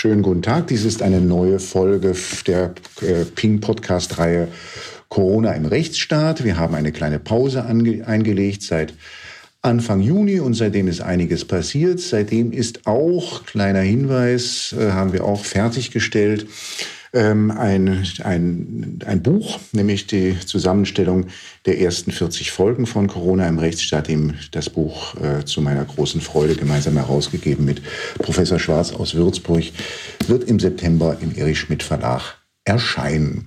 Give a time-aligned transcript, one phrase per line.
[0.00, 0.68] Schönen guten Tag.
[0.68, 2.14] Dies ist eine neue Folge
[2.46, 4.48] der äh, Ping-Podcast-Reihe
[5.10, 6.42] Corona im Rechtsstaat.
[6.42, 8.94] Wir haben eine kleine Pause eingelegt seit
[9.60, 12.00] Anfang Juni und seitdem ist einiges passiert.
[12.00, 16.46] Seitdem ist auch, kleiner Hinweis, äh, haben wir auch fertiggestellt,
[17.12, 21.26] ähm, ein, ein, ein Buch, nämlich die Zusammenstellung
[21.66, 26.20] der ersten 40 Folgen von Corona im Rechtsstaat, dem das Buch äh, zu meiner großen
[26.20, 27.82] Freude gemeinsam herausgegeben mit
[28.18, 29.64] Professor Schwarz aus Würzburg,
[30.26, 33.46] wird im September im Erich Schmidt Verlag erscheinen.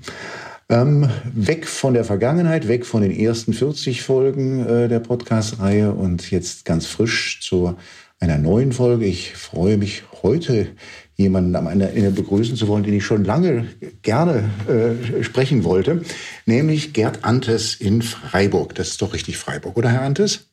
[0.69, 6.31] Ähm, weg von der Vergangenheit, weg von den ersten 40 Folgen äh, der Podcast-Reihe und
[6.31, 7.75] jetzt ganz frisch zu
[8.19, 9.05] einer neuen Folge.
[9.05, 10.67] Ich freue mich heute
[11.16, 13.67] jemanden am Ende begrüßen zu wollen, den ich schon lange
[14.02, 16.02] gerne äh, sprechen wollte,
[16.45, 18.76] nämlich Gerd Antes in Freiburg.
[18.76, 20.48] Das ist doch richtig Freiburg, oder Herr Antes?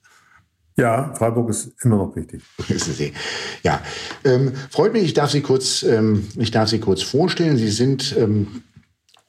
[0.76, 2.42] Ja, Freiburg ist immer noch richtig.
[3.62, 3.82] Ja,
[4.24, 5.04] ähm, freut mich.
[5.04, 7.58] Ich darf Sie kurz, ähm, ich darf Sie kurz vorstellen.
[7.58, 8.62] Sie sind ähm,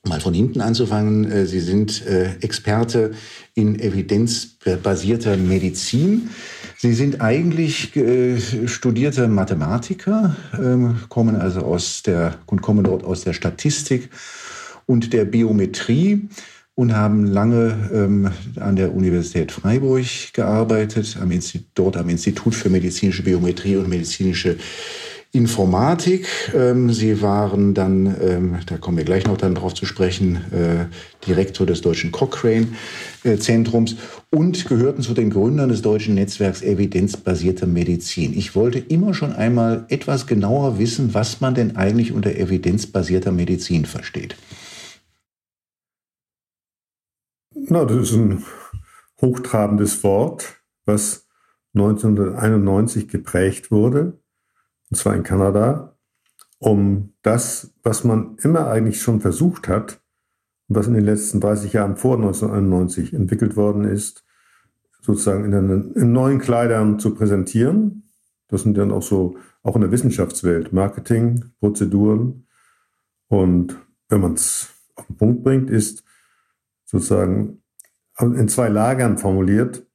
[0.07, 1.31] mal von hinten anzufangen.
[1.31, 3.12] Äh, Sie sind äh, Experte
[3.53, 6.29] in evidenzbasierter Medizin.
[6.77, 13.23] Sie sind eigentlich äh, studierte Mathematiker, ähm, kommen also aus der und kommen dort aus
[13.23, 14.09] der Statistik
[14.87, 16.27] und der Biometrie
[16.73, 21.31] und haben lange ähm, an der Universität Freiburg gearbeitet, am
[21.76, 24.57] dort am Institut für medizinische Biometrie und medizinische
[25.34, 26.27] Informatik.
[26.54, 30.85] Ähm, Sie waren dann, ähm, da kommen wir gleich noch dann drauf zu sprechen, äh,
[31.26, 33.96] Direktor des Deutschen Cochrane-Zentrums äh,
[34.35, 38.38] und gehörten zu den Gründern des deutschen Netzwerks Evidenzbasierte Medizin.
[38.38, 43.85] Ich wollte immer schon einmal etwas genauer wissen, was man denn eigentlich unter evidenzbasierter Medizin
[43.85, 44.35] versteht.
[47.55, 48.43] Na, das ist ein
[49.21, 51.26] hochtrabendes Wort, was
[51.73, 54.20] 1991 geprägt wurde
[54.91, 55.97] und zwar in Kanada,
[56.59, 60.01] um das, was man immer eigentlich schon versucht hat
[60.75, 64.23] was in den letzten 30 Jahren vor 1991 entwickelt worden ist,
[65.01, 68.09] sozusagen in, einen, in neuen Kleidern zu präsentieren.
[68.47, 72.47] Das sind dann auch so, auch in der Wissenschaftswelt, Marketing, Prozeduren.
[73.27, 73.77] Und
[74.09, 76.03] wenn man es auf den Punkt bringt, ist
[76.85, 77.61] sozusagen
[78.19, 79.85] in zwei Lagern formuliert.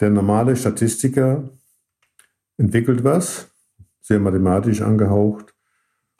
[0.00, 1.50] Der normale Statistiker
[2.56, 3.50] entwickelt was
[4.04, 5.54] sehr mathematisch angehaucht.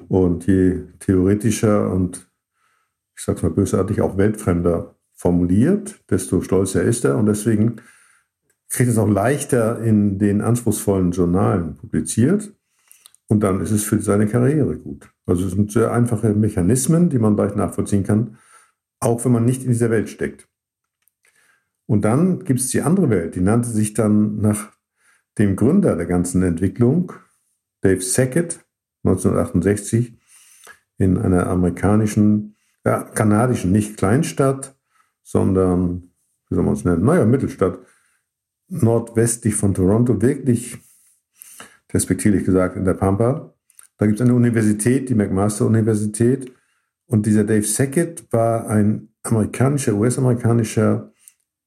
[0.08, 2.28] Und je theoretischer und
[3.16, 7.16] ich sag's mal bösartig auch weltfremder formuliert, desto stolzer ist er.
[7.16, 7.76] Und deswegen
[8.68, 12.52] kriegt es auch leichter in den anspruchsvollen Journalen publiziert.
[13.28, 15.10] Und dann ist es für seine Karriere gut.
[15.26, 18.36] Also es sind sehr einfache Mechanismen, die man leicht nachvollziehen kann,
[19.00, 20.48] auch wenn man nicht in dieser Welt steckt.
[21.86, 24.72] Und dann gibt es die andere Welt, die nannte sich dann nach
[25.38, 27.12] dem Gründer der ganzen Entwicklung,
[27.84, 28.64] Dave Sackett
[29.04, 30.18] 1968
[30.96, 34.74] in einer amerikanischen, ja, kanadischen, nicht Kleinstadt,
[35.22, 36.14] sondern,
[36.48, 37.78] wie soll man es nennen, naja, Mittelstadt,
[38.68, 40.78] nordwestlich von Toronto, wirklich
[41.92, 43.54] respektierlich gesagt in der Pampa.
[43.98, 46.52] Da gibt es eine Universität, die McMaster-Universität.
[47.06, 51.12] Und dieser Dave Sackett war ein amerikanischer, US-amerikanischer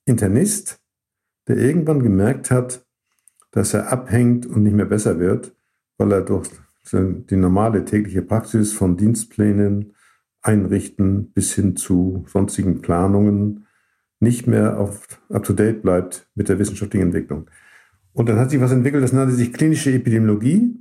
[0.06, 0.82] Internist,
[1.48, 2.86] der irgendwann gemerkt hat,
[3.52, 5.57] dass er abhängt und nicht mehr besser wird
[5.98, 6.50] weil er durch
[6.92, 9.94] die normale tägliche Praxis von Dienstplänen
[10.42, 13.66] einrichten bis hin zu sonstigen Planungen
[14.20, 17.50] nicht mehr auf up-to-date bleibt mit der wissenschaftlichen Entwicklung.
[18.14, 20.76] Und dann hat sich was entwickelt, das nannte sich klinische Epidemiologie.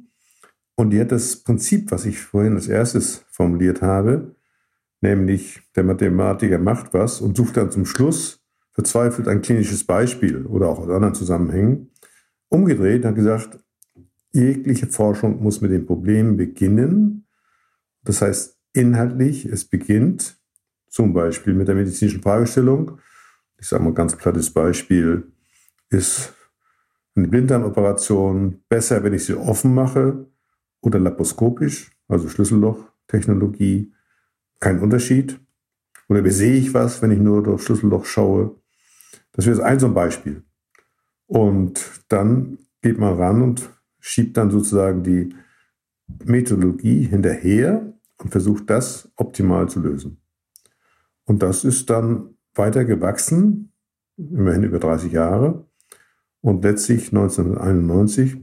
[0.74, 4.36] Und die hat das Prinzip, was ich vorhin als erstes formuliert habe,
[5.00, 10.68] nämlich der Mathematiker macht was und sucht dann zum Schluss verzweifelt ein klinisches Beispiel oder
[10.68, 11.90] auch aus anderen Zusammenhängen,
[12.48, 13.58] umgedreht und hat gesagt,
[14.36, 17.26] jegliche Forschung muss mit dem Problem beginnen.
[18.02, 20.38] Das heißt, inhaltlich, es beginnt
[20.88, 22.98] zum Beispiel mit der medizinischen Fragestellung.
[23.58, 25.32] Ich sage mal ganz plattes Beispiel,
[25.88, 26.34] ist
[27.14, 30.26] eine Blinddarmoperation besser, wenn ich sie offen mache
[30.82, 33.92] oder laparoskopisch, also Schlüssellochtechnologie,
[34.60, 35.40] kein Unterschied.
[36.08, 38.60] Oder wie sehe ich was, wenn ich nur durch Schlüsselloch schaue?
[39.32, 40.44] Das wäre ein so ein Beispiel.
[41.26, 43.68] Und dann geht man ran und
[44.06, 45.34] schiebt dann sozusagen die
[46.24, 50.20] Methodologie hinterher und versucht das optimal zu lösen.
[51.24, 53.72] Und das ist dann weiter gewachsen,
[54.16, 55.66] immerhin über 30 Jahre
[56.40, 58.38] und letztlich 1991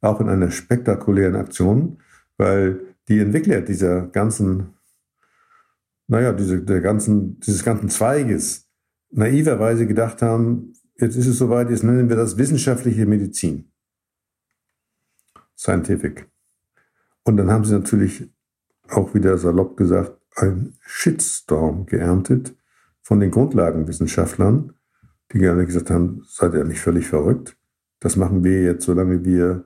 [0.00, 1.98] auch in einer spektakulären Aktion,
[2.38, 4.74] weil die Entwickler dieser ganzen,
[6.08, 8.66] naja, diese, der ganzen, dieses ganzen Zweiges
[9.10, 13.71] naiverweise gedacht haben, jetzt ist es soweit, jetzt nennen wir das wissenschaftliche Medizin.
[15.62, 16.28] Scientific.
[17.22, 18.28] Und dann haben sie natürlich
[18.88, 22.56] auch wieder salopp gesagt, einen Shitstorm geerntet
[23.00, 24.72] von den Grundlagenwissenschaftlern,
[25.32, 27.56] die gerne gesagt haben, seid ihr nicht völlig verrückt?
[28.00, 29.64] Das machen wir jetzt, solange wir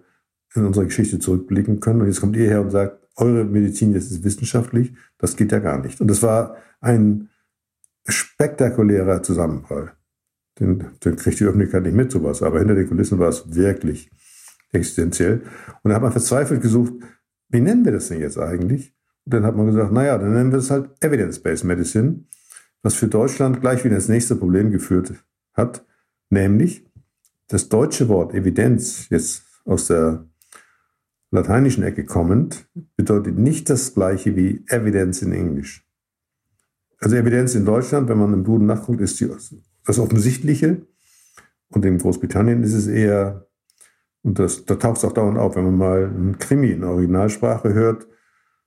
[0.54, 2.02] in unsere Geschichte zurückblicken können.
[2.02, 4.94] Und jetzt kommt ihr her und sagt, eure Medizin jetzt ist wissenschaftlich.
[5.16, 6.00] Das geht ja gar nicht.
[6.00, 7.30] Und das war ein
[8.06, 9.92] spektakulärer Zusammenprall.
[10.58, 12.42] Den, den kriegt die Öffentlichkeit nicht mit, sowas.
[12.42, 14.10] Aber hinter den Kulissen war es wirklich
[14.76, 15.42] existenziell.
[15.82, 16.94] Und da hat man verzweifelt gesucht,
[17.48, 18.94] wie nennen wir das denn jetzt eigentlich?
[19.24, 22.24] Und dann hat man gesagt, naja, dann nennen wir es halt Evidence-Based Medicine,
[22.82, 25.14] was für Deutschland gleich wieder ins nächste Problem geführt
[25.54, 25.84] hat,
[26.30, 26.86] nämlich
[27.48, 30.28] das deutsche Wort Evidenz, jetzt aus der
[31.30, 35.86] lateinischen Ecke kommend, bedeutet nicht das gleiche wie Evidence in Englisch.
[36.98, 39.28] Also Evidenz in Deutschland, wenn man im Duden nachguckt, ist die,
[39.84, 40.86] das Offensichtliche.
[41.68, 43.45] Und in Großbritannien ist es eher,
[44.26, 47.72] und das, da taucht es auch dauernd auf, wenn man mal einen Krimi in Originalsprache
[47.72, 48.08] hört,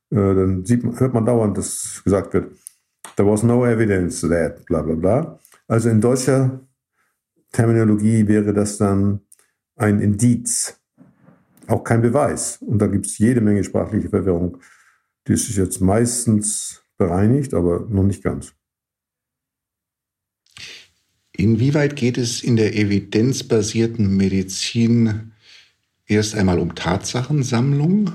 [0.09, 2.56] äh, dann sieht hört man dauernd, dass gesagt wird,
[3.17, 5.39] there was no evidence that, bla bla bla.
[5.67, 6.61] Also in deutscher
[7.51, 9.19] Terminologie wäre das dann
[9.75, 10.79] ein Indiz,
[11.67, 12.61] auch kein Beweis.
[12.61, 14.59] Und da gibt es jede Menge sprachliche Verwirrung.
[15.27, 18.53] Die ist jetzt meistens bereinigt, aber noch nicht ganz.
[21.33, 25.33] Inwieweit geht es in der evidenzbasierten Medizin
[26.09, 28.11] erst einmal um Tatsachensammlung?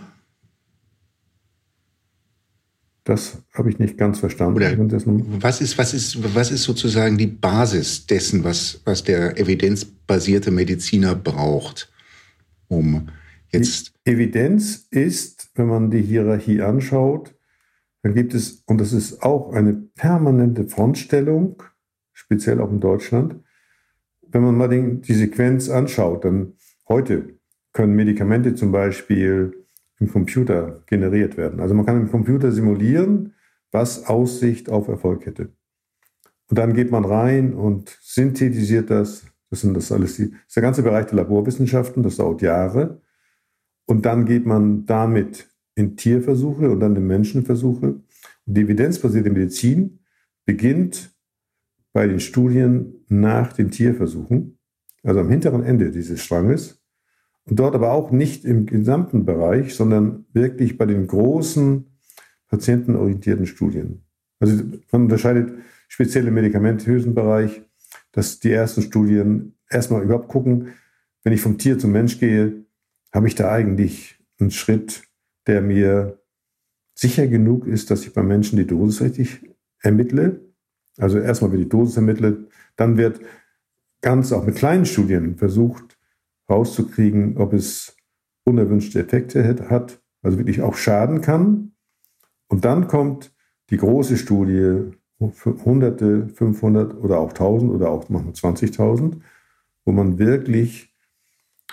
[3.05, 4.91] Das habe ich nicht ganz verstanden.
[5.43, 11.15] Was ist, was ist, was ist sozusagen die Basis dessen, was, was der evidenzbasierte Mediziner
[11.15, 11.93] braucht,
[12.69, 13.11] um
[13.51, 13.93] jetzt.
[14.07, 17.35] Die Evidenz ist, wenn man die Hierarchie anschaut,
[18.03, 21.63] dann gibt es, und das ist auch eine permanente Frontstellung,
[22.13, 23.37] speziell auch in Deutschland,
[24.29, 26.55] wenn man mal den, die Sequenz anschaut, dann
[26.89, 27.39] heute
[27.75, 29.67] können Medikamente zum Beispiel
[29.99, 31.61] im Computer generiert werden.
[31.61, 33.35] Also man kann im Computer simulieren,
[33.71, 35.53] was Aussicht auf Erfolg hätte.
[36.49, 39.27] Und dann geht man rein und synthetisiert das.
[39.51, 43.01] Das sind das alles die, das ist der ganze Bereich der Laborwissenschaften, das dauert Jahre.
[43.87, 47.87] Und dann geht man damit in Tierversuche und dann in Menschenversuche.
[47.87, 48.05] Und
[48.47, 50.01] die evidenzbasierte Medizin
[50.45, 51.15] beginnt
[51.93, 54.59] bei den Studien nach den Tierversuchen,
[55.03, 56.84] also am hinteren Ende dieses Stranges.
[57.47, 61.85] Und dort aber auch nicht im gesamten Bereich, sondern wirklich bei den großen
[62.49, 64.05] patientenorientierten Studien.
[64.41, 65.53] Also man unterscheidet
[65.89, 67.63] spezielle medikamentösen Bereich,
[68.13, 70.69] dass die ersten Studien erstmal überhaupt gucken,
[71.23, 72.65] wenn ich vom Tier zum Mensch gehe,
[73.13, 75.03] habe ich da eigentlich einen Schritt,
[75.47, 76.19] der mir
[76.95, 79.41] sicher genug ist, dass ich beim Menschen die Dosis richtig
[79.81, 80.41] ermittle.
[80.99, 83.21] Also erstmal wird die Dosis ermittelt, dann wird
[84.01, 85.94] ganz auch mit kleinen Studien versucht,
[86.49, 87.97] rauszukriegen, ob es
[88.45, 91.73] unerwünschte Effekte hat, also wirklich auch schaden kann.
[92.49, 93.35] Und dann kommt
[93.71, 99.21] die große Studie, Hunderte, 500 oder auch 1000 oder auch 20.000,
[99.85, 100.95] wo man wirklich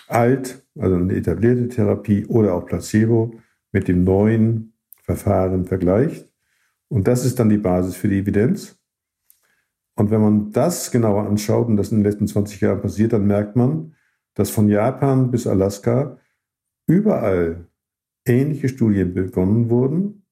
[0.08, 3.34] alt, also eine etablierte Therapie oder auch Placebo
[3.72, 4.74] mit dem neuen
[5.04, 6.32] Verfahren vergleicht.
[6.88, 8.78] Und das ist dann die Basis für die Evidenz.
[9.96, 13.28] Und wenn man das genauer anschaut und das in den letzten 20 Jahren passiert, dann
[13.28, 13.96] merkt man,
[14.34, 16.18] dass von Japan bis Alaska
[16.88, 17.66] überall
[18.26, 20.24] ähnliche Studien begonnen wurden,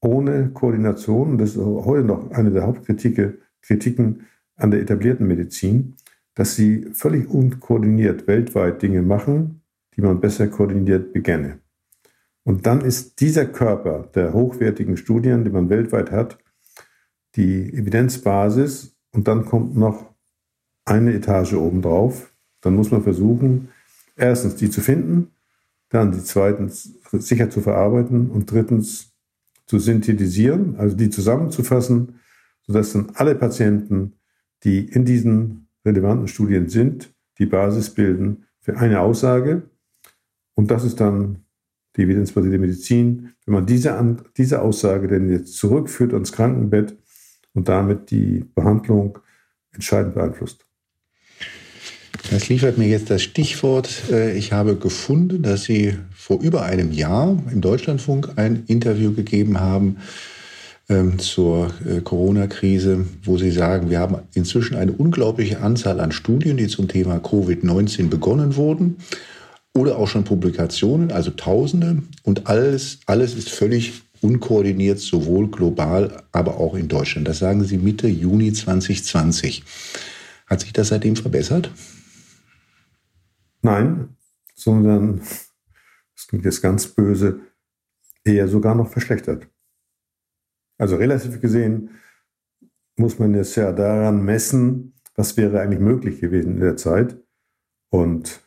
[0.00, 1.38] ohne Koordination.
[1.38, 5.96] Das ist heute noch eine der Hauptkritiken an der etablierten Medizin,
[6.34, 9.62] dass sie völlig unkoordiniert weltweit Dinge machen,
[9.96, 11.60] die man besser koordiniert begänne.
[12.44, 16.38] Und dann ist dieser Körper der hochwertigen Studien, die man weltweit hat,
[17.34, 20.14] die Evidenzbasis und dann kommt noch
[20.84, 22.35] eine Etage obendrauf,
[22.66, 23.68] dann muss man versuchen,
[24.16, 25.30] erstens die zu finden,
[25.88, 29.12] dann die zweitens sicher zu verarbeiten und drittens
[29.66, 32.20] zu synthetisieren, also die zusammenzufassen,
[32.66, 34.14] sodass dann alle Patienten,
[34.64, 39.62] die in diesen relevanten Studien sind, die Basis bilden für eine Aussage.
[40.54, 41.44] Und das ist dann
[41.96, 43.32] die evidenzbasierte Medizin.
[43.44, 46.96] Wenn man diese, diese Aussage denn jetzt zurückführt ans Krankenbett
[47.54, 49.18] und damit die Behandlung
[49.72, 50.65] entscheidend beeinflusst.
[52.30, 53.88] Das liefert mir jetzt das Stichwort.
[54.10, 59.60] Äh, ich habe gefunden, dass Sie vor über einem Jahr im Deutschlandfunk ein Interview gegeben
[59.60, 59.98] haben
[60.88, 66.56] ähm, zur äh, Corona-Krise, wo Sie sagen, wir haben inzwischen eine unglaubliche Anzahl an Studien,
[66.56, 68.96] die zum Thema Covid-19 begonnen wurden
[69.74, 72.02] oder auch schon Publikationen, also Tausende.
[72.22, 77.28] Und alles, alles ist völlig unkoordiniert, sowohl global, aber auch in Deutschland.
[77.28, 79.62] Das sagen Sie Mitte Juni 2020.
[80.46, 81.70] Hat sich das seitdem verbessert?
[83.66, 84.16] Nein,
[84.54, 85.18] sondern,
[86.14, 87.40] das klingt jetzt ganz böse,
[88.22, 89.48] eher sogar noch verschlechtert.
[90.78, 91.90] Also relativ gesehen
[92.94, 97.20] muss man es ja daran messen, was wäre eigentlich möglich gewesen in der Zeit.
[97.90, 98.40] Und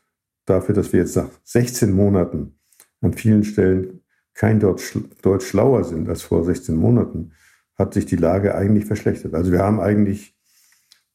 [0.46, 2.58] dafür, dass wir jetzt nach 16 Monaten
[3.02, 4.02] an vielen Stellen
[4.34, 7.34] kein Deutsch, Deutsch schlauer sind als vor 16 Monaten,
[7.76, 9.34] hat sich die Lage eigentlich verschlechtert.
[9.34, 10.40] Also wir haben eigentlich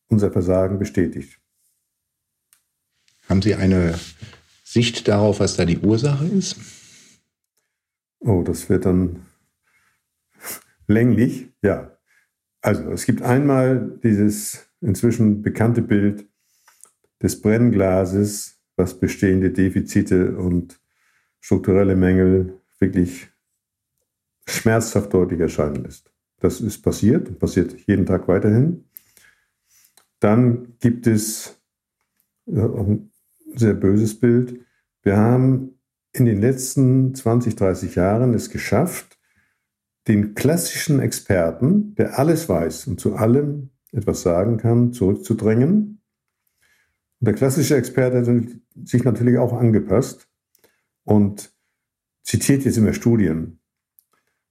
[0.09, 1.41] unser Versagen bestätigt.
[3.29, 3.99] Haben Sie eine
[4.63, 6.57] Sicht darauf, was da die Ursache ist?
[8.21, 9.27] Oh, das wird dann
[10.87, 11.49] länglich.
[11.63, 11.97] Ja.
[12.61, 16.27] Also es gibt einmal dieses inzwischen bekannte Bild
[17.23, 20.81] des Brennglases, was bestehende Defizite und
[21.41, 23.29] strukturelle Mängel wirklich
[24.47, 26.13] schmerzhaft deutlich erscheinen lässt.
[26.41, 28.85] Das ist passiert und passiert jeden Tag weiterhin.
[30.21, 31.61] Dann gibt es
[32.47, 33.11] ein
[33.55, 34.61] sehr böses Bild.
[35.03, 35.79] Wir haben
[36.13, 39.19] in den letzten 20, 30 Jahren es geschafft,
[40.07, 46.01] den klassischen Experten, der alles weiß und zu allem etwas sagen kann, zurückzudrängen.
[47.21, 50.29] Und der klassische Experte hat sich natürlich auch angepasst
[51.05, 51.53] und
[52.23, 53.61] zitiert jetzt immer Studien.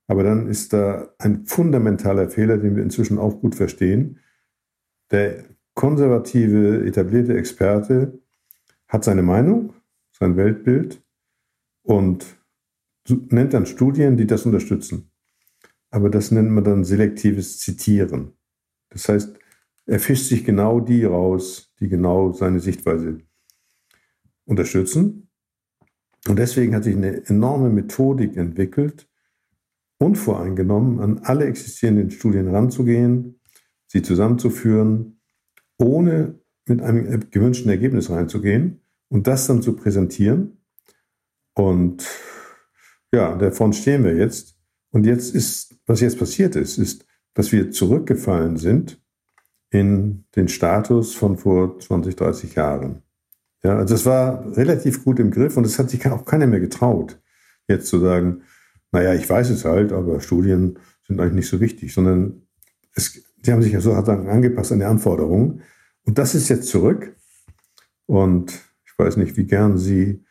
[0.06, 4.20] Aber dann ist da ein fundamentaler Fehler, den wir inzwischen auch gut verstehen.
[5.10, 5.44] Der
[5.74, 8.20] konservative, etablierte Experte
[8.94, 9.74] hat seine Meinung,
[10.12, 11.04] sein Weltbild
[11.82, 12.24] und
[13.08, 15.10] nennt dann Studien, die das unterstützen.
[15.90, 18.34] Aber das nennt man dann selektives Zitieren.
[18.90, 19.36] Das heißt,
[19.86, 23.18] er fischt sich genau die raus, die genau seine Sichtweise
[24.44, 25.28] unterstützen.
[26.28, 29.08] Und deswegen hat sich eine enorme Methodik entwickelt,
[29.98, 33.40] unvoreingenommen an alle existierenden Studien ranzugehen,
[33.88, 35.20] sie zusammenzuführen,
[35.78, 40.58] ohne mit einem gewünschten Ergebnis reinzugehen und das dann zu präsentieren.
[41.54, 42.04] Und
[43.12, 44.56] ja, davon stehen wir jetzt.
[44.90, 49.00] Und jetzt ist, was jetzt passiert ist, ist, dass wir zurückgefallen sind
[49.70, 53.02] in den Status von vor 20, 30 Jahren.
[53.62, 56.60] Ja, also es war relativ gut im Griff und es hat sich auch keiner mehr
[56.60, 57.20] getraut,
[57.66, 58.42] jetzt zu sagen,
[58.92, 62.46] naja, ich weiß es halt, aber Studien sind eigentlich nicht so wichtig, sondern
[62.94, 65.62] es, die haben sich ja so angepasst an die Anforderungen.
[66.04, 67.16] Und das ist jetzt zurück.
[68.06, 68.60] Und
[68.94, 70.24] ich weiß nicht, wie gern Sie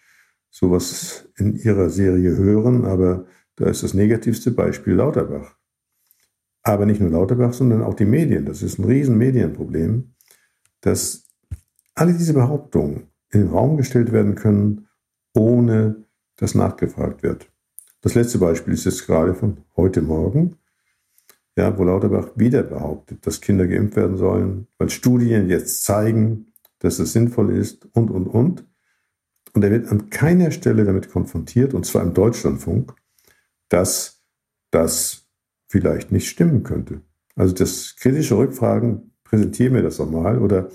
[0.50, 3.26] sowas in Ihrer Serie hören, aber
[3.58, 5.58] da ist das negativste Beispiel Lauterbach.
[6.62, 8.46] Aber nicht nur Lauterbach, sondern auch die Medien.
[8.46, 10.14] Das ist ein riesen Medienproblem,
[10.80, 11.28] dass
[11.94, 14.88] alle diese Behauptungen in den Raum gestellt werden können,
[15.34, 16.06] ohne
[16.38, 17.52] dass nachgefragt wird.
[18.00, 20.56] Das letzte Beispiel ist jetzt gerade von heute Morgen,
[21.58, 26.53] ja, wo Lauterbach wieder behauptet, dass Kinder geimpft werden sollen, weil Studien jetzt zeigen,
[26.84, 28.68] dass es sinnvoll ist und, und, und.
[29.54, 32.94] Und er wird an keiner Stelle damit konfrontiert, und zwar im Deutschlandfunk,
[33.70, 34.22] dass
[34.72, 35.28] das
[35.68, 37.02] vielleicht nicht stimmen könnte.
[37.36, 40.40] Also das kritische Rückfragen, präsentieren wir das nochmal.
[40.40, 40.70] Oder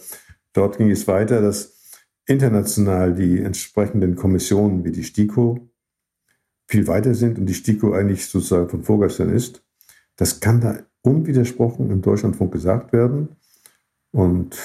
[0.52, 1.92] dort ging es weiter, dass
[2.26, 5.70] international die entsprechenden Kommissionen wie die STIKO
[6.66, 9.62] viel weiter sind und die STIKO eigentlich sozusagen von vorgestern ist.
[10.16, 13.36] Das kann da unwidersprochen im Deutschlandfunk gesagt werden.
[14.10, 14.58] Und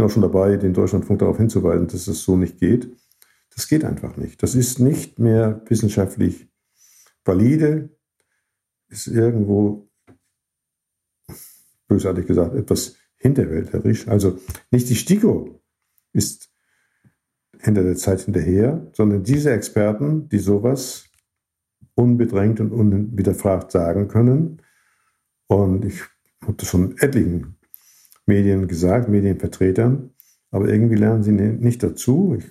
[0.00, 2.90] bin auch schon dabei, den Deutschlandfunk darauf hinzuweisen, dass es so nicht geht.
[3.54, 4.42] Das geht einfach nicht.
[4.42, 6.48] Das ist nicht mehr wissenschaftlich
[7.22, 7.90] valide,
[8.88, 9.90] ist irgendwo,
[11.86, 14.08] bösartig gesagt, etwas hinterwäldlerisch.
[14.08, 14.38] Also
[14.70, 15.60] nicht die STIKO
[16.14, 16.50] ist
[17.58, 21.10] hinter der Zeit hinterher, sondern diese Experten, die sowas
[21.94, 24.62] unbedrängt und unwiderfragt sagen können.
[25.46, 26.00] Und ich
[26.40, 27.59] habe das schon etlichen
[28.30, 30.10] Medien gesagt, Medienvertretern,
[30.52, 32.36] aber irgendwie lernen sie nicht dazu.
[32.38, 32.44] Ich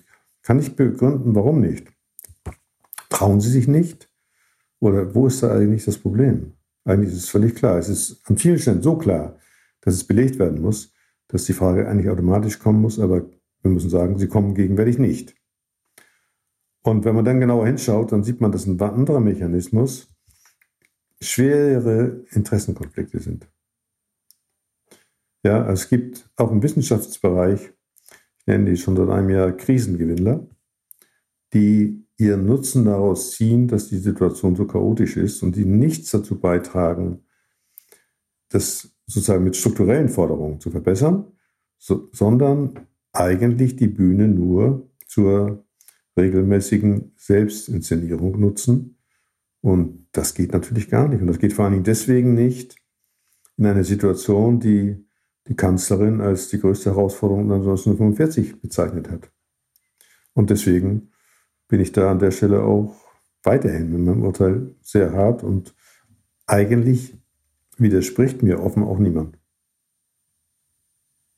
[0.44, 1.88] kann nicht begründen, warum nicht.
[3.10, 4.10] Trauen sie sich nicht?
[4.80, 6.54] Oder wo ist da eigentlich das Problem?
[6.86, 7.78] Eigentlich ist es völlig klar.
[7.78, 9.38] Es ist an vielen Stellen so klar,
[9.82, 10.94] dass es belegt werden muss,
[11.30, 13.30] dass die Frage eigentlich automatisch kommen muss, aber
[13.62, 15.36] wir müssen sagen, sie kommen gegenwärtig nicht.
[16.84, 20.10] Und wenn man dann genauer hinschaut, dann sieht man, dass ein anderer Mechanismus
[21.22, 23.48] schwere Interessenkonflikte sind.
[25.44, 27.72] Ja, also es gibt auch im Wissenschaftsbereich,
[28.40, 30.48] ich nenne die schon seit einem Jahr Krisengewinnler,
[31.54, 36.40] die ihren Nutzen daraus ziehen, dass die Situation so chaotisch ist und die nichts dazu
[36.40, 37.24] beitragen,
[38.50, 41.32] das sozusagen mit strukturellen Forderungen zu verbessern,
[41.78, 45.66] so, sondern eigentlich die Bühne nur zur
[46.18, 48.98] regelmäßigen Selbstinszenierung nutzen.
[49.62, 51.22] Und das geht natürlich gar nicht.
[51.22, 52.76] Und das geht vor allen Dingen deswegen nicht
[53.58, 55.09] in einer Situation, die
[55.50, 59.30] die Kanzlerin als die größte Herausforderung 1945 bezeichnet hat.
[60.34, 61.12] Und deswegen
[61.68, 62.96] bin ich da an der Stelle auch
[63.44, 65.74] weiterhin in meinem Urteil sehr hart und
[66.46, 67.16] eigentlich
[67.78, 69.38] widerspricht mir offen auch niemand.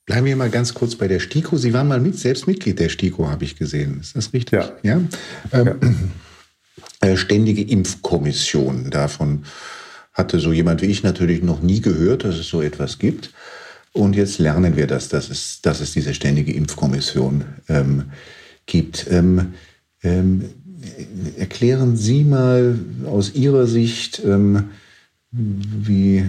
[0.05, 1.57] Bleiben wir mal ganz kurz bei der STIKO.
[1.57, 3.99] Sie waren mal mit, selbst Mitglied der STIKO, habe ich gesehen.
[4.01, 4.59] Ist das richtig?
[4.59, 4.71] Ja.
[4.83, 5.01] ja?
[5.51, 5.75] Ähm, ja.
[7.03, 8.91] Äh, ständige Impfkommission.
[8.91, 9.45] Davon
[10.13, 13.33] hatte so jemand wie ich natürlich noch nie gehört, dass es so etwas gibt.
[13.93, 18.05] Und jetzt lernen wir das, dass es, dass es diese ständige Impfkommission ähm,
[18.65, 19.07] gibt.
[19.09, 19.53] Ähm,
[20.01, 20.45] ähm,
[21.37, 24.69] erklären Sie mal aus Ihrer Sicht, ähm,
[25.31, 26.25] wie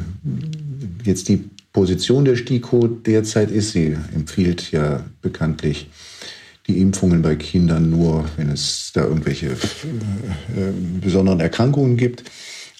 [1.04, 3.72] jetzt die Position der STIKO derzeit ist.
[3.72, 5.88] Sie empfiehlt ja bekanntlich
[6.66, 12.24] die Impfungen bei Kindern nur, wenn es da irgendwelche äh, äh, besonderen Erkrankungen gibt,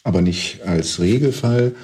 [0.05, 1.75] aber nicht als Regelfall.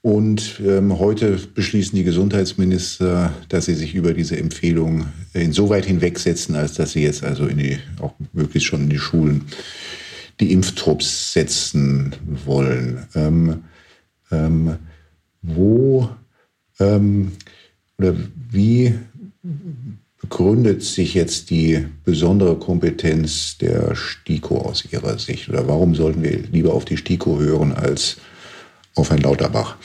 [0.00, 6.74] Und ähm, heute beschließen die Gesundheitsminister, dass sie sich über diese Empfehlung insoweit hinwegsetzen, als
[6.74, 9.42] dass sie jetzt also in die, auch möglichst schon in die Schulen
[10.38, 12.14] die Impftrupps setzen
[12.44, 13.06] wollen.
[13.16, 13.64] Ähm,
[14.30, 14.76] ähm,
[15.42, 16.08] wo
[16.78, 17.32] ähm,
[17.98, 18.14] oder
[18.50, 18.94] wie
[20.20, 25.48] begründet sich jetzt die besondere Kompetenz der STIKO aus Ihrer Sicht?
[25.48, 28.18] Oder warum sollten wir lieber auf die STIKO hören als
[28.98, 29.76] auf Herrn Lauterbach?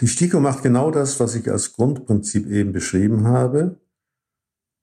[0.00, 3.80] Die STIKO macht genau das, was ich als Grundprinzip eben beschrieben habe.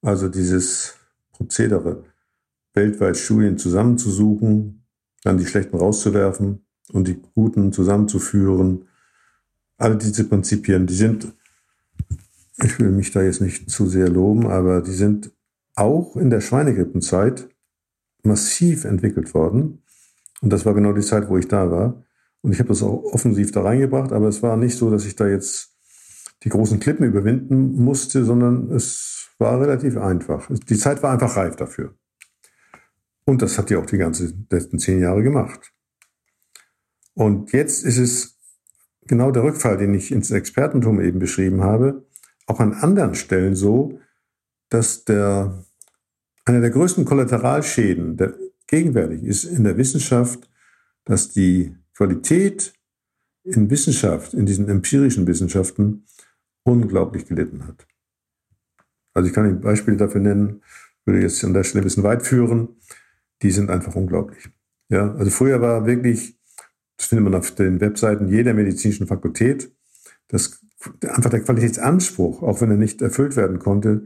[0.02, 0.96] Also dieses
[1.32, 2.04] Prozedere,
[2.74, 4.84] weltweit Studien zusammenzusuchen,
[5.24, 8.88] dann die schlechten rauszuwerfen und die guten zusammenzuführen.
[9.78, 11.34] Alle diese Prinzipien, die sind
[12.64, 15.32] ich will mich da jetzt nicht zu sehr loben, aber die sind
[15.76, 17.50] auch in der Schweinegrippenzeit
[18.24, 19.84] massiv entwickelt worden.
[20.42, 22.05] Und das war genau die Zeit, wo ich da war.
[22.46, 25.16] Und ich habe das auch offensiv da reingebracht, aber es war nicht so, dass ich
[25.16, 25.76] da jetzt
[26.44, 30.50] die großen Klippen überwinden musste, sondern es war relativ einfach.
[30.70, 31.96] Die Zeit war einfach reif dafür.
[33.26, 35.74] Und das hat ja auch die ganzen letzten zehn Jahre gemacht.
[37.16, 38.38] Und jetzt ist es
[39.08, 42.06] genau der Rückfall, den ich ins Expertentum eben beschrieben habe
[42.48, 44.00] auch an anderen Stellen so,
[44.70, 45.66] dass der,
[46.46, 48.36] einer der größten Kollateralschäden der,
[48.68, 50.50] gegenwärtig ist in der Wissenschaft,
[51.06, 52.74] dass die Qualität
[53.44, 56.06] in Wissenschaft, in diesen empirischen Wissenschaften,
[56.64, 57.88] unglaublich gelitten hat.
[59.14, 60.62] Also ich kann Ihnen Beispiele dafür nennen,
[61.06, 62.80] würde jetzt an der Stelle ein bisschen weit führen.
[63.42, 64.50] Die sind einfach unglaublich.
[64.90, 66.38] Ja, also früher war wirklich,
[66.98, 69.72] das findet man auf den Webseiten jeder medizinischen Fakultät,
[70.28, 70.66] das
[71.02, 74.04] einfach der Qualitätsanspruch, auch wenn er nicht erfüllt werden konnte,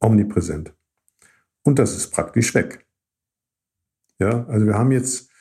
[0.00, 0.74] omnipräsent.
[1.62, 2.86] Und das ist praktisch weg.
[4.18, 5.31] Ja, also wir haben jetzt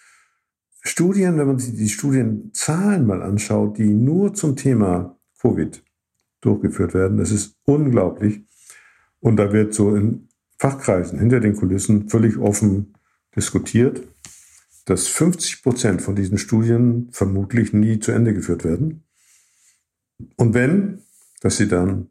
[0.82, 5.84] Studien, wenn man sich die Studienzahlen mal anschaut, die nur zum Thema Covid
[6.42, 8.42] durchgeführt werden, das ist unglaublich.
[9.20, 12.96] Und da wird so in Fachkreisen hinter den Kulissen völlig offen
[13.36, 14.02] diskutiert,
[14.86, 19.04] dass 50 Prozent von diesen Studien vermutlich nie zu Ende geführt werden.
[20.38, 21.04] Und wenn,
[21.42, 22.10] dass sie dann,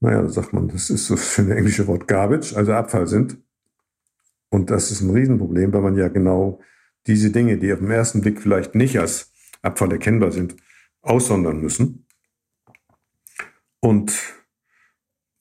[0.00, 3.36] naja, sagt man, das ist so für ein englische Wort Garbage, also Abfall sind.
[4.48, 6.60] Und das ist ein Riesenproblem, weil man ja genau
[7.08, 10.56] diese Dinge, die auf den ersten Blick vielleicht nicht als Abfall erkennbar sind,
[11.02, 12.06] aussondern müssen.
[13.80, 14.12] Und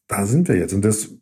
[0.08, 0.73] da sind wir jetzt.
[0.73, 1.13] Und das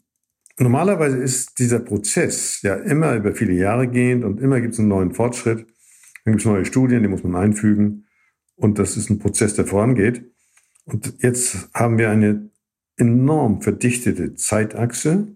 [0.58, 4.90] normalerweise ist dieser Prozess ja immer über viele Jahre gehend und immer gibt es einen
[4.90, 5.68] neuen Fortschritt.
[6.24, 8.08] Dann gibt es neue Studien, die muss man einfügen.
[8.56, 10.32] Und das ist ein Prozess, der vorangeht.
[10.86, 12.50] Und jetzt haben wir eine
[12.98, 15.36] enorm verdichtete Zeitachse,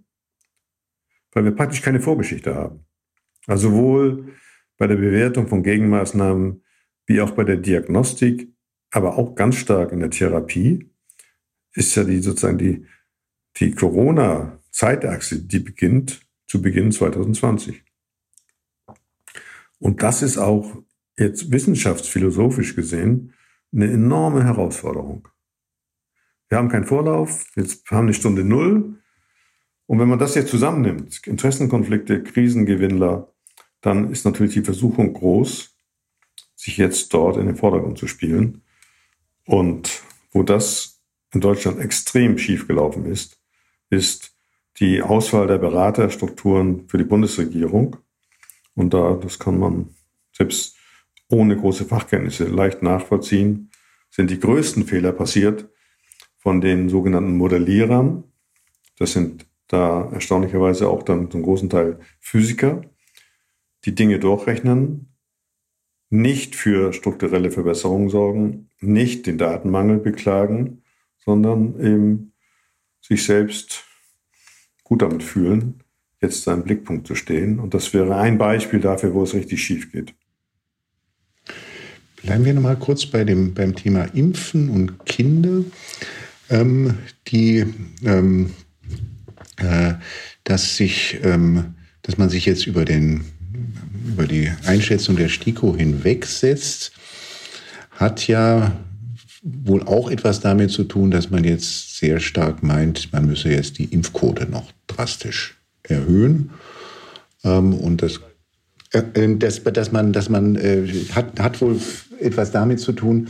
[1.32, 2.86] weil wir praktisch keine Vorgeschichte haben.
[3.48, 4.34] Also sowohl
[4.80, 6.64] bei der Bewertung von Gegenmaßnahmen
[7.06, 8.52] wie auch bei der Diagnostik,
[8.92, 10.90] aber auch ganz stark in der Therapie,
[11.74, 12.86] ist ja die sozusagen die,
[13.58, 17.84] die Corona-Zeitachse, die beginnt zu Beginn 2020.
[19.80, 20.82] Und das ist auch
[21.18, 23.34] jetzt wissenschaftsphilosophisch gesehen
[23.72, 25.28] eine enorme Herausforderung.
[26.48, 28.98] Wir haben keinen Vorlauf, jetzt haben eine Stunde Null.
[29.86, 33.34] Und wenn man das jetzt zusammennimmt, Interessenkonflikte, Krisengewinnler,
[33.82, 35.76] dann ist natürlich die Versuchung groß,
[36.56, 38.64] sich jetzt dort in den Vordergrund zu spielen.
[39.46, 41.02] Und wo das
[41.34, 43.40] in Deutschland extrem schief gelaufen ist,
[43.90, 44.36] ist
[44.80, 47.98] die Auswahl der Beraterstrukturen für die Bundesregierung.
[48.76, 49.96] Und da, das kann man
[50.32, 50.76] selbst
[51.30, 53.72] ohne große Fachkenntnisse leicht nachvollziehen,
[54.10, 55.70] sind die größten Fehler passiert
[56.38, 58.24] von den sogenannten Modellierern.
[58.98, 62.82] Das sind da erstaunlicherweise auch dann zum großen Teil Physiker,
[63.86, 65.10] die Dinge durchrechnen,
[66.10, 70.82] nicht für strukturelle Verbesserungen sorgen, nicht den Datenmangel beklagen,
[71.24, 72.34] sondern eben
[73.02, 73.84] sich selbst
[74.84, 75.84] gut damit fühlen,
[76.22, 77.60] jetzt im Blickpunkt zu stehen.
[77.60, 80.14] Und das wäre ein Beispiel dafür, wo es richtig schief geht.
[82.24, 85.64] Bleiben wir nochmal kurz bei dem, beim Thema Impfen und Kinder,
[86.50, 87.66] ähm, die,
[88.04, 88.52] ähm,
[89.58, 89.94] äh,
[90.44, 93.24] dass sich, ähm, dass man sich jetzt über den,
[94.10, 96.92] über die Einschätzung der STIKO hinwegsetzt,
[97.92, 98.72] hat ja
[99.42, 103.78] wohl auch etwas damit zu tun, dass man jetzt sehr stark meint, man müsse jetzt
[103.78, 106.52] die Impfquote noch drastisch erhöhen.
[107.44, 108.20] Ähm, und das,
[108.92, 111.80] äh, äh, das, dass man, dass man äh, hat, hat wohl
[112.20, 113.30] etwas damit zu tun,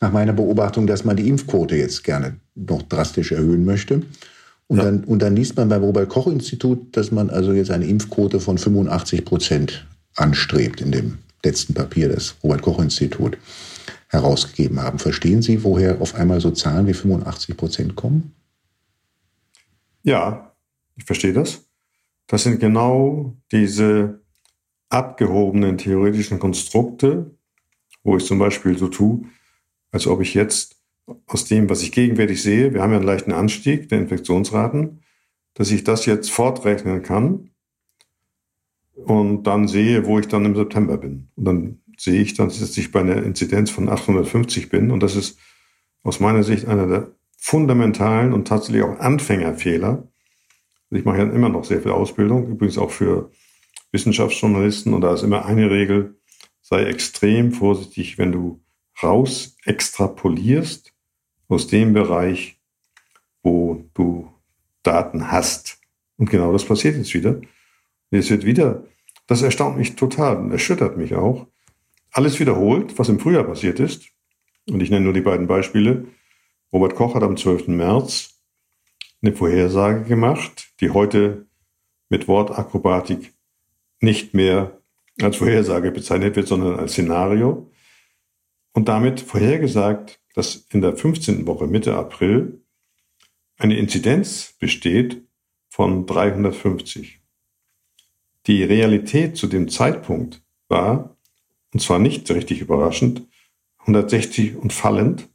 [0.00, 4.02] nach meiner Beobachtung, dass man die Impfquote jetzt gerne noch drastisch erhöhen möchte.
[4.66, 4.84] Und, ja.
[4.84, 9.24] dann, und dann liest man beim Robert-Koch-Institut, dass man also jetzt eine Impfquote von 85
[9.24, 9.86] Prozent
[10.16, 13.38] anstrebt in dem letzten Papier des Robert-Koch-Institut
[14.08, 14.98] herausgegeben haben.
[14.98, 18.34] Verstehen Sie, woher auf einmal so Zahlen wie 85 Prozent kommen?
[20.02, 20.54] Ja,
[20.96, 21.64] ich verstehe das.
[22.26, 24.20] Das sind genau diese
[24.88, 27.36] abgehobenen theoretischen Konstrukte,
[28.02, 29.24] wo ich zum Beispiel so tue,
[29.92, 30.76] als ob ich jetzt
[31.26, 35.02] aus dem, was ich gegenwärtig sehe, wir haben ja einen leichten Anstieg der Infektionsraten,
[35.54, 37.49] dass ich das jetzt fortrechnen kann
[39.04, 41.28] und dann sehe, wo ich dann im September bin.
[41.36, 44.90] Und dann sehe ich dann, dass ich bei einer Inzidenz von 850 bin.
[44.90, 45.38] Und das ist
[46.02, 50.08] aus meiner Sicht einer der fundamentalen und tatsächlich auch Anfängerfehler.
[50.90, 53.30] Ich mache ja immer noch sehr viel Ausbildung, übrigens auch für
[53.92, 54.94] Wissenschaftsjournalisten.
[54.94, 56.18] Und da ist immer eine Regel,
[56.60, 58.60] sei extrem vorsichtig, wenn du
[59.02, 60.92] raus extrapolierst
[61.48, 62.58] aus dem Bereich,
[63.42, 64.30] wo du
[64.82, 65.78] Daten hast.
[66.16, 67.40] Und genau das passiert jetzt wieder.
[68.10, 68.84] Es wird wieder,
[69.26, 71.46] das erstaunt mich total und erschüttert mich auch,
[72.10, 74.08] alles wiederholt, was im Frühjahr passiert ist.
[74.68, 76.08] Und ich nenne nur die beiden Beispiele.
[76.72, 77.68] Robert Koch hat am 12.
[77.68, 78.40] März
[79.22, 81.46] eine Vorhersage gemacht, die heute
[82.08, 83.32] mit Wortakrobatik
[84.00, 84.80] nicht mehr
[85.20, 87.70] als Vorhersage bezeichnet wird, sondern als Szenario
[88.72, 91.46] und damit vorhergesagt, dass in der 15.
[91.46, 92.64] Woche Mitte April
[93.58, 95.22] eine Inzidenz besteht
[95.68, 97.19] von 350.
[98.46, 101.16] Die Realität zu dem Zeitpunkt war,
[101.72, 103.28] und zwar nicht richtig überraschend,
[103.80, 105.28] 160 und fallend,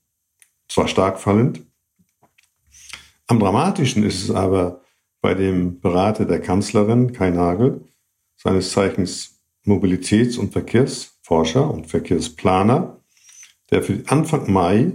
[0.68, 1.62] zwar stark fallend.
[3.28, 4.82] Am dramatischen ist es aber
[5.22, 7.88] bei dem Berater der Kanzlerin, Kai Nagel,
[8.38, 13.02] seines Zeichens Mobilitäts- und Verkehrsforscher und Verkehrsplaner,
[13.72, 14.94] der für Anfang Mai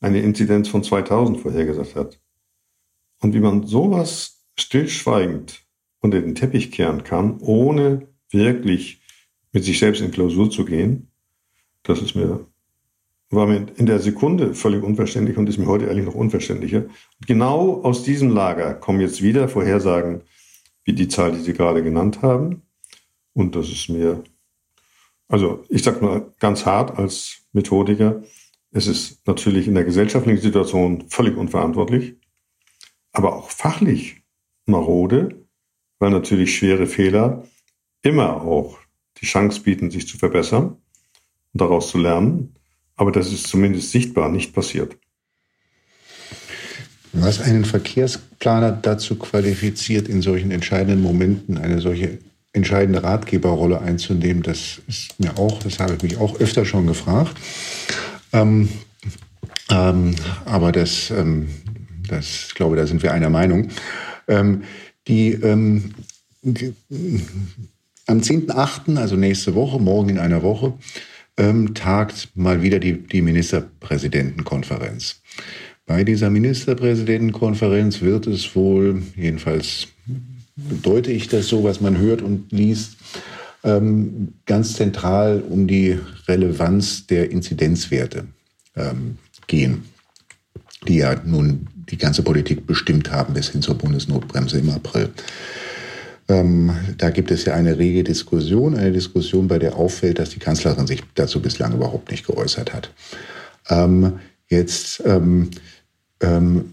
[0.00, 2.20] eine Inzidenz von 2000 vorhergesagt hat.
[3.20, 5.63] Und wie man sowas stillschweigend
[6.04, 9.00] unter den Teppich kehren kann, ohne wirklich
[9.52, 11.08] mit sich selbst in Klausur zu gehen,
[11.82, 12.46] das ist mir,
[13.30, 16.82] war mir in der Sekunde völlig unverständlich und ist mir heute ehrlich noch unverständlicher.
[16.84, 20.20] Und genau aus diesem Lager kommen jetzt wieder Vorhersagen
[20.84, 22.62] wie die Zahl, die Sie gerade genannt haben.
[23.32, 24.22] Und das ist mir,
[25.28, 28.22] also ich sage mal ganz hart als Methodiker.
[28.72, 32.16] Es ist natürlich in der gesellschaftlichen Situation völlig unverantwortlich,
[33.12, 34.22] aber auch fachlich
[34.66, 35.43] marode,
[36.04, 37.44] weil natürlich schwere Fehler
[38.02, 38.76] immer auch
[39.22, 40.76] die Chance bieten, sich zu verbessern
[41.54, 42.54] und daraus zu lernen.
[42.94, 44.98] Aber das ist zumindest sichtbar nicht passiert.
[47.14, 52.18] Was einen Verkehrsplaner dazu qualifiziert, in solchen entscheidenden Momenten eine solche
[52.52, 57.34] entscheidende Ratgeberrolle einzunehmen, das ist mir auch, das habe ich mich auch öfter schon gefragt.
[58.34, 58.68] Ähm,
[59.70, 60.14] ähm,
[60.44, 61.48] aber das, ähm,
[62.06, 63.70] das, ich glaube, da sind wir einer Meinung.
[64.28, 64.64] Ähm,
[65.08, 65.94] die, ähm,
[68.06, 70.74] am 10.8., also nächste Woche, morgen in einer Woche,
[71.36, 75.20] ähm, tagt mal wieder die, die Ministerpräsidentenkonferenz.
[75.86, 79.88] Bei dieser Ministerpräsidentenkonferenz wird es wohl, jedenfalls
[80.56, 82.96] deute ich das so, was man hört und liest,
[83.64, 88.26] ähm, ganz zentral um die Relevanz der Inzidenzwerte
[88.76, 89.84] ähm, gehen,
[90.86, 95.10] die ja nun die ganze Politik bestimmt haben bis hin zur Bundesnotbremse im April.
[96.28, 100.38] Ähm, da gibt es ja eine rege Diskussion, eine Diskussion, bei der auffällt, dass die
[100.38, 102.90] Kanzlerin sich dazu bislang überhaupt nicht geäußert hat.
[103.68, 105.50] Ähm, jetzt ähm,
[106.20, 106.72] ähm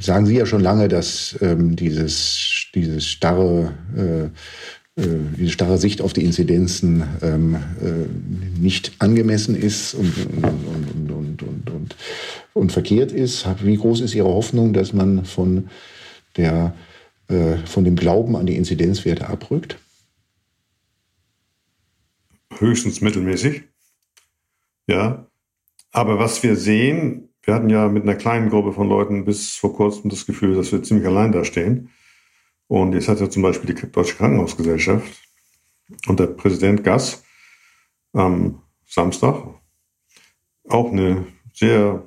[0.00, 4.24] sagen Sie ja schon lange, dass ähm, dieses, dieses starre, äh,
[5.00, 10.44] äh, diese starre Sicht auf die Inzidenzen ähm, äh, nicht angemessen ist und, und,
[12.54, 13.46] und verkehrt ist.
[13.64, 15.70] Wie groß ist Ihre Hoffnung, dass man von,
[16.36, 16.74] der,
[17.28, 19.78] äh, von dem Glauben an die Inzidenzwerte abrückt?
[22.58, 23.62] Höchstens mittelmäßig.
[24.86, 25.26] Ja.
[25.90, 29.74] Aber was wir sehen, wir hatten ja mit einer kleinen Gruppe von Leuten bis vor
[29.74, 31.90] kurzem das Gefühl, dass wir ziemlich allein da stehen.
[32.68, 35.22] Und jetzt hat ja zum Beispiel die Deutsche Krankenhausgesellschaft
[36.06, 37.24] und der Präsident Gass
[38.12, 39.44] am Samstag
[40.68, 42.06] auch eine sehr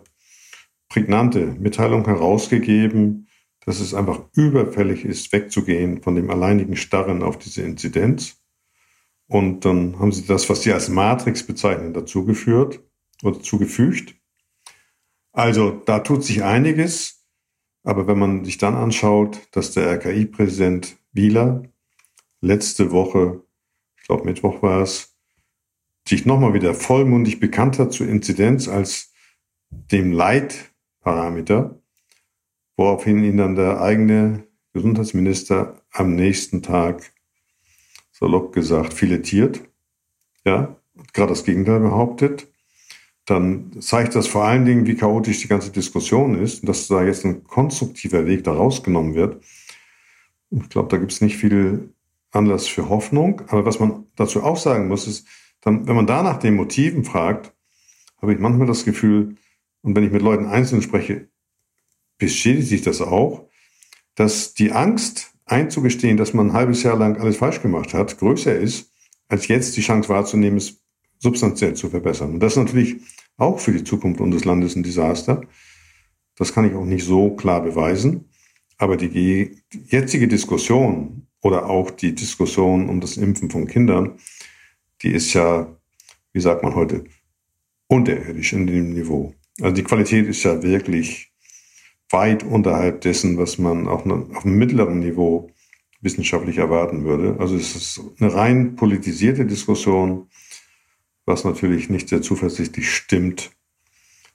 [0.89, 3.27] prägnante Mitteilung herausgegeben,
[3.65, 8.41] dass es einfach überfällig ist, wegzugehen von dem alleinigen Starren auf diese Inzidenz.
[9.27, 12.83] Und dann haben sie das, was sie als Matrix bezeichnen, dazugeführt
[13.23, 14.15] oder zugefügt.
[15.31, 17.25] Also da tut sich einiges.
[17.83, 21.63] Aber wenn man sich dann anschaut, dass der RKI-Präsident Wieler
[22.41, 23.43] letzte Woche,
[23.97, 25.15] ich glaube Mittwoch war es,
[26.07, 29.13] sich nochmal wieder vollmundig bekannt hat zur Inzidenz als
[29.69, 30.13] dem
[31.05, 31.79] Leitparameter,
[32.75, 37.13] woraufhin ihn dann der eigene Gesundheitsminister am nächsten Tag,
[38.11, 39.61] salopp gesagt, filetiert,
[40.45, 40.75] ja,
[41.13, 42.47] gerade das Gegenteil behauptet
[43.25, 47.03] dann zeigt das vor allen Dingen, wie chaotisch die ganze Diskussion ist und dass da
[47.03, 49.43] jetzt ein konstruktiver Weg da rausgenommen wird.
[50.51, 51.89] Ich glaube, da gibt es nicht viel
[52.31, 53.41] Anlass für Hoffnung.
[53.47, 55.27] Aber was man dazu auch sagen muss, ist,
[55.61, 57.51] dann, wenn man da nach den Motiven fragt,
[58.21, 59.37] habe ich manchmal das Gefühl,
[59.85, 61.29] und wenn ich mit Leuten einzeln spreche,
[62.17, 63.47] bestätigt sich das auch,
[64.15, 68.57] dass die Angst einzugestehen, dass man ein halbes Jahr lang alles falsch gemacht hat, größer
[68.57, 68.91] ist,
[69.27, 70.81] als jetzt die Chance wahrzunehmen, es
[71.19, 72.33] substanziell zu verbessern.
[72.33, 72.95] Und das ist natürlich
[73.37, 75.41] auch für die Zukunft unseres Landes ein Desaster.
[76.35, 78.31] Das kann ich auch nicht so klar beweisen.
[78.79, 84.17] Aber die jetzige Diskussion oder auch die Diskussion um das Impfen von Kindern,
[85.03, 85.77] die ist ja,
[86.33, 87.03] wie sagt man heute,
[87.87, 89.35] unterirdisch in dem Niveau.
[89.61, 91.31] Also die Qualität ist ja wirklich
[92.09, 95.51] weit unterhalb dessen, was man auf einem mittleren Niveau
[96.01, 97.37] wissenschaftlich erwarten würde.
[97.39, 100.27] Also es ist eine rein politisierte Diskussion
[101.25, 103.51] was natürlich nicht sehr zuversichtlich stimmt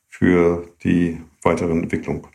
[0.08, 2.26] für die weitere Entwicklung.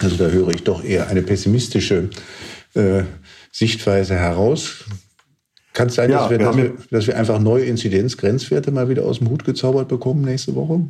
[0.00, 2.10] Also da höre ich doch eher eine pessimistische
[2.74, 3.04] äh,
[3.52, 4.84] Sichtweise heraus.
[5.74, 8.88] Kann es sein, ja, dass, wir, wir dass, wir, dass wir einfach neue Inzidenzgrenzwerte mal
[8.88, 10.86] wieder aus dem Hut gezaubert bekommen nächste Woche?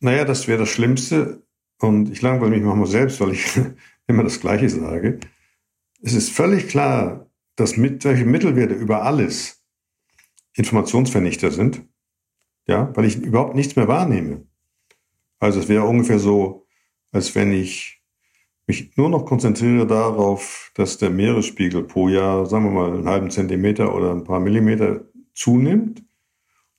[0.00, 1.42] Naja, das wäre das Schlimmste.
[1.80, 3.58] Und ich langweile mich manchmal selbst, weil ich
[4.08, 5.20] immer das Gleiche sage.
[6.02, 9.62] Es ist völlig klar, dass mit solche Mittelwerte über alles
[10.54, 11.82] Informationsvernichter sind,
[12.66, 14.44] ja, weil ich überhaupt nichts mehr wahrnehme.
[15.38, 16.66] Also es wäre ungefähr so,
[17.12, 18.01] als wenn ich
[18.66, 23.30] mich nur noch konzentriere darauf, dass der Meeresspiegel pro Jahr, sagen wir mal, einen halben
[23.30, 26.02] Zentimeter oder ein paar Millimeter zunimmt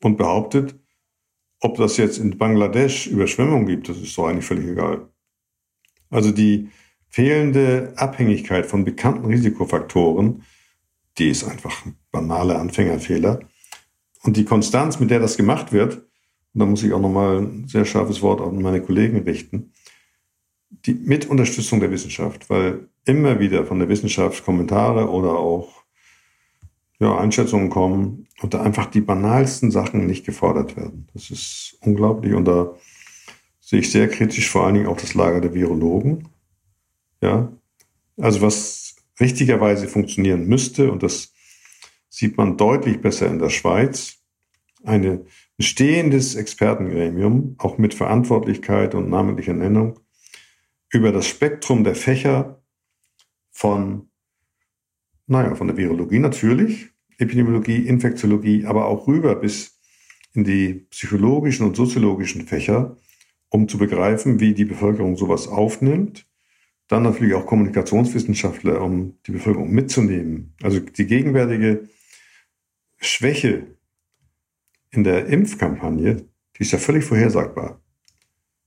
[0.01, 0.75] und behauptet,
[1.59, 5.09] ob das jetzt in Bangladesch Überschwemmungen gibt, das ist doch eigentlich völlig egal.
[6.09, 6.69] Also die
[7.07, 10.43] fehlende Abhängigkeit von bekannten Risikofaktoren,
[11.17, 13.39] die ist einfach ein banaler Anfängerfehler.
[14.23, 15.97] Und die Konstanz, mit der das gemacht wird,
[16.53, 19.71] und da muss ich auch nochmal ein sehr scharfes Wort an meine Kollegen richten,
[20.86, 25.83] die, mit Unterstützung der Wissenschaft, weil immer wieder von der Wissenschaft Kommentare oder auch
[26.99, 31.07] ja, Einschätzungen kommen und da einfach die banalsten Sachen nicht gefordert werden.
[31.13, 32.75] Das ist unglaublich und da
[33.59, 36.29] sehe ich sehr kritisch vor allen Dingen auch das Lager der Virologen.
[37.21, 37.51] Ja,
[38.17, 41.33] also was richtigerweise funktionieren müsste und das
[42.09, 44.17] sieht man deutlich besser in der Schweiz.
[44.83, 45.25] Ein
[45.57, 49.99] bestehendes Expertengremium, auch mit Verantwortlichkeit und namentlicher Nennung,
[50.93, 52.63] über das Spektrum der Fächer
[53.51, 54.10] von,
[55.25, 59.79] naja, von der Virologie natürlich, Epidemiologie, Infektiologie, aber auch rüber bis
[60.34, 62.95] in die psychologischen und soziologischen Fächer,
[63.49, 66.27] um zu begreifen, wie die Bevölkerung sowas aufnimmt.
[66.88, 70.53] Dann natürlich auch Kommunikationswissenschaftler, um die Bevölkerung mitzunehmen.
[70.62, 71.89] Also die gegenwärtige
[72.97, 73.77] Schwäche
[74.91, 76.17] in der Impfkampagne,
[76.56, 77.82] die ist ja völlig vorhersagbar.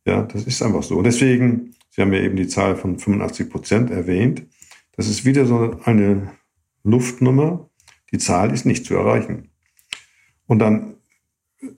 [0.07, 0.97] Ja, das ist einfach so.
[0.97, 4.47] Und deswegen, Sie haben ja eben die Zahl von 85 Prozent erwähnt,
[4.93, 6.33] das ist wieder so eine
[6.83, 7.71] Luftnummer.
[8.13, 9.51] Die Zahl ist nicht zu erreichen.
[10.47, 10.97] Und dann,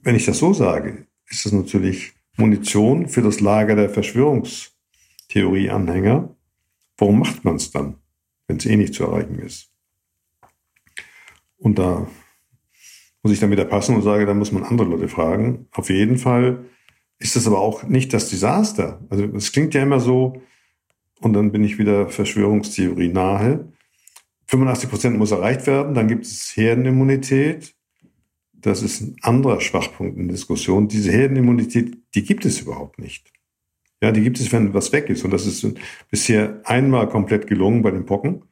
[0.03, 6.35] wenn ich das so sage, ist das natürlich Munition für das Lager der Verschwörungstheorie-Anhänger.
[6.97, 7.99] Warum macht man es dann,
[8.49, 9.71] wenn es eh nicht zu erreichen ist?
[11.59, 12.09] Und da
[13.23, 15.69] muss ich dann wieder passen und sage, da muss man andere Leute fragen.
[15.71, 16.65] Auf jeden Fall
[17.19, 19.01] ist das aber auch nicht das Desaster.
[19.11, 20.41] Also es klingt ja immer so,
[21.21, 23.73] und dann bin ich wieder Verschwörungstheorie nahe.
[24.47, 27.75] 85 Prozent muss erreicht werden, dann gibt es Herdenimmunität.
[28.53, 30.89] Das ist ein anderer Schwachpunkt in der Diskussion.
[30.89, 33.33] Diese Herdenimmunität, die gibt es überhaupt nicht.
[34.01, 35.25] Ja, die gibt es, wenn was weg ist.
[35.25, 35.67] Und das ist
[36.09, 38.45] bisher einmal komplett gelungen bei den Pocken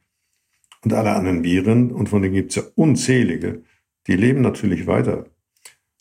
[0.83, 1.91] und alle anderen Viren.
[1.91, 3.63] Und von denen gibt es ja unzählige
[4.07, 5.25] die leben natürlich weiter.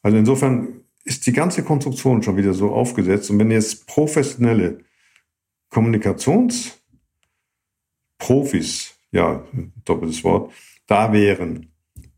[0.02, 3.30] Also insofern ist die ganze Konstruktion schon wieder so aufgesetzt.
[3.30, 4.80] Und wenn jetzt professionelle
[5.70, 6.86] Kommunikationsexperten
[8.18, 9.44] Profis, ja,
[9.84, 10.52] doppeltes Wort,
[10.86, 11.70] da wären,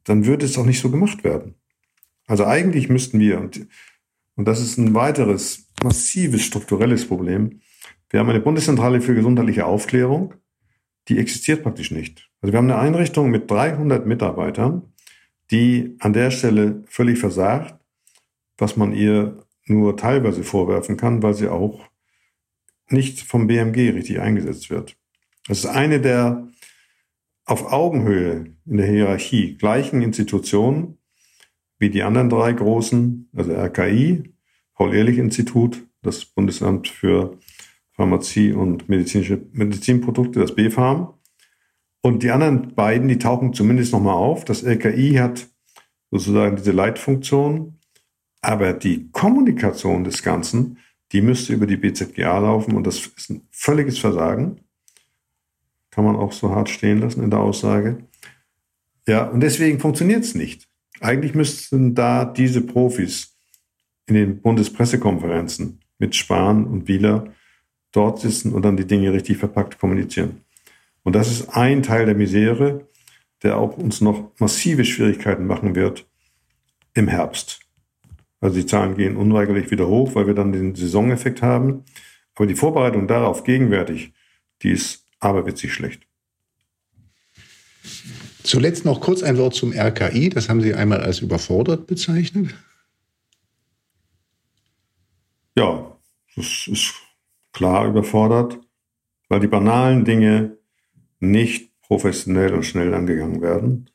[0.05, 1.55] dann würde es auch nicht so gemacht werden.
[2.27, 3.66] Also eigentlich müssten wir, und,
[4.37, 7.61] und das ist ein weiteres massives strukturelles Problem,
[8.11, 10.35] wir haben eine Bundeszentrale für gesundheitliche Aufklärung,
[11.09, 12.31] die existiert praktisch nicht.
[12.40, 14.94] Also wir haben eine Einrichtung mit 300 Mitarbeitern,
[15.51, 17.78] die an der Stelle völlig versagt,
[18.59, 21.81] was man ihr nur teilweise vorwerfen kann, weil sie auch
[22.90, 24.97] nicht vom BMG richtig eingesetzt wird.
[25.47, 26.49] Das ist eine der
[27.44, 30.99] auf Augenhöhe in der Hierarchie gleichen Institutionen
[31.79, 34.35] wie die anderen drei großen, also RKI,
[34.75, 37.38] Paul-Ehrlich-Institut, das Bundesamt für
[37.92, 41.14] Pharmazie und medizinische Medizinprodukte, das BfArM.
[42.01, 44.44] Und die anderen beiden, die tauchen zumindest nochmal auf.
[44.44, 45.49] Das LKI hat
[46.11, 47.78] sozusagen diese Leitfunktion,
[48.40, 50.79] aber die Kommunikation des Ganzen,
[51.12, 54.61] die müsste über die BZGA laufen und das ist ein völliges Versagen.
[55.90, 58.05] Kann man auch so hart stehen lassen in der Aussage.
[59.07, 60.68] Ja, und deswegen funktioniert es nicht.
[61.01, 63.37] Eigentlich müssten da diese Profis
[64.07, 67.33] in den Bundespressekonferenzen mit Spahn und Wieler
[67.92, 70.42] dort sitzen und dann die Dinge richtig verpackt kommunizieren.
[71.03, 72.87] Und das ist ein Teil der Misere,
[73.42, 76.07] der auch uns noch massive Schwierigkeiten machen wird
[76.94, 77.67] im Herbst.
[78.40, 81.85] Also die Zahlen gehen unweigerlich wieder hoch, weil wir dann den Saisoneffekt haben.
[82.35, 84.12] Aber die Vorbereitung darauf gegenwärtig,
[84.62, 86.07] die ist aberwitzig schlecht.
[88.44, 90.31] Zuletzt noch kurz ein Wort zum RKI.
[90.31, 92.55] Das haben Sie einmal als überfordert bezeichnet.
[95.57, 95.98] Ja,
[96.37, 96.94] das ist
[97.53, 98.59] klar überfordert,
[99.29, 100.57] weil die banalen Dinge
[101.18, 103.90] nicht professionell und schnell angegangen werden.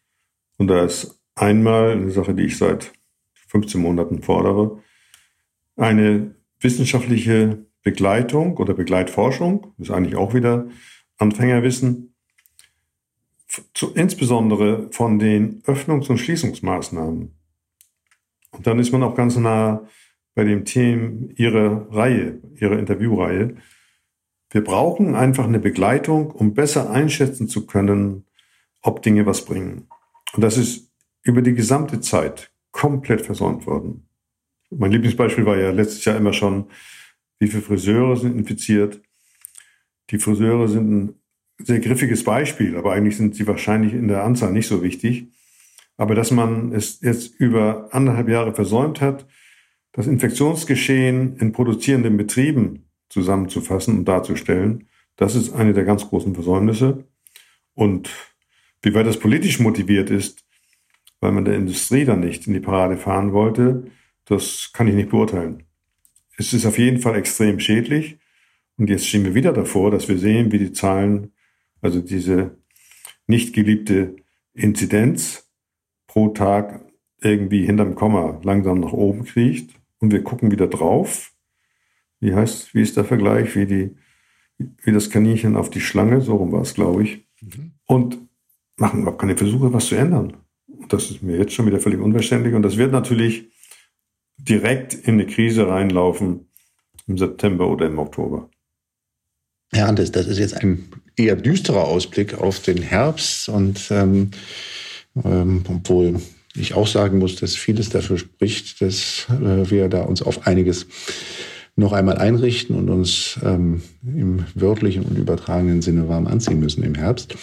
[0.57, 2.91] Und da ist einmal eine Sache, die ich seit
[3.53, 4.81] 15 Monaten fordere,
[5.75, 10.67] eine wissenschaftliche Begleitung oder Begleitforschung, ist eigentlich auch wieder
[11.17, 12.15] Anfängerwissen,
[13.75, 17.37] zu, insbesondere von den Öffnungs- und Schließungsmaßnahmen.
[18.51, 19.87] Und dann ist man auch ganz nah
[20.33, 23.55] bei dem Thema Ihrer Reihe, Ihrer Interviewreihe.
[24.49, 28.25] Wir brauchen einfach eine Begleitung, um besser einschätzen zu können,
[28.81, 29.87] ob Dinge was bringen.
[30.33, 34.09] Und das ist über die gesamte Zeit komplett versäumt worden.
[34.69, 36.65] Mein Lieblingsbeispiel war ja letztes Jahr immer schon,
[37.39, 39.01] wie viele Friseure sind infiziert.
[40.09, 41.15] Die Friseure sind ein
[41.59, 45.27] sehr griffiges Beispiel, aber eigentlich sind sie wahrscheinlich in der Anzahl nicht so wichtig.
[45.95, 49.27] Aber dass man es jetzt über anderthalb Jahre versäumt hat,
[49.91, 57.05] das Infektionsgeschehen in produzierenden Betrieben zusammenzufassen und darzustellen, das ist eine der ganz großen Versäumnisse.
[57.75, 58.09] Und
[58.81, 60.42] wie weit das politisch motiviert ist,
[61.23, 63.85] weil man der Industrie dann nicht in die Parade fahren wollte,
[64.25, 65.63] das kann ich nicht beurteilen.
[66.37, 68.17] Es ist auf jeden Fall extrem schädlich.
[68.77, 71.31] Und jetzt stehen wir wieder davor, dass wir sehen, wie die Zahlen,
[71.81, 72.57] also diese
[73.25, 74.17] nicht geliebte
[74.53, 75.49] Inzidenz
[76.07, 76.83] pro Tag
[77.21, 81.31] irgendwie hinterm Komma langsam nach oben kriecht und wir gucken wieder drauf.
[82.19, 83.55] Wie heißt, wie ist der Vergleich?
[83.55, 83.95] Wie die,
[84.57, 87.25] wie das Kaninchen auf die Schlange, so rum war es, glaube ich.
[87.39, 87.71] Mhm.
[87.85, 88.17] Und
[88.75, 90.42] machen überhaupt keine Versuche, was zu ändern.
[90.89, 92.53] Das ist mir jetzt schon wieder völlig unverständlich.
[92.53, 93.49] Und das wird natürlich
[94.37, 96.47] direkt in eine Krise reinlaufen
[97.07, 98.49] im September oder im Oktober.
[99.73, 104.31] Ja, das, das ist jetzt ein eher düsterer Ausblick auf den Herbst und ähm,
[105.23, 106.19] ähm, obwohl
[106.55, 110.85] ich auch sagen muss, dass vieles dafür spricht, dass äh, wir da uns auf einiges
[111.75, 116.93] noch einmal einrichten und uns ähm, im wörtlichen und übertragenen Sinne warm anziehen müssen im
[116.93, 117.35] Herbst.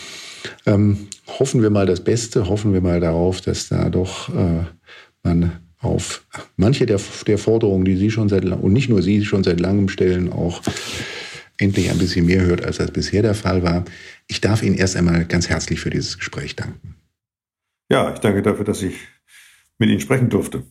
[0.66, 4.64] Ähm, hoffen wir mal das Beste, hoffen wir mal darauf, dass da doch äh,
[5.22, 6.26] man auf
[6.56, 9.60] manche der, der Forderungen, die Sie schon seit langem, und nicht nur Sie schon seit
[9.60, 10.62] langem stellen, auch
[11.58, 13.84] endlich ein bisschen mehr hört, als das bisher der Fall war.
[14.28, 16.96] Ich darf Ihnen erst einmal ganz herzlich für dieses Gespräch danken.
[17.90, 18.94] Ja, ich danke dafür, dass ich
[19.78, 20.64] mit Ihnen sprechen durfte.